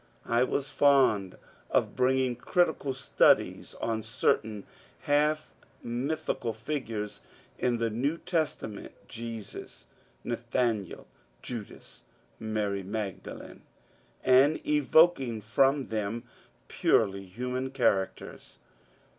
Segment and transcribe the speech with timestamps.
[0.25, 1.37] I was fond
[1.69, 4.63] of bring ing critical studies on certain
[5.01, 7.21] half mythical figures
[7.59, 9.85] in the New Testament,— Jesus,
[10.23, 11.05] Nathanael,
[11.43, 12.01] Judas,
[12.39, 13.61] Mary Magdalene,—
[14.23, 16.23] and eyoking from them
[16.67, 18.57] purely human characters.